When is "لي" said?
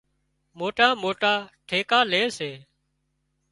2.11-2.21